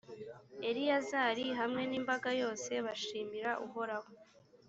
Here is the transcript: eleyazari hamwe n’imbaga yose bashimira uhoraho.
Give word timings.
eleyazari 0.69 1.45
hamwe 1.59 1.81
n’imbaga 1.89 2.29
yose 2.41 2.71
bashimira 2.85 3.51
uhoraho. 3.65 4.09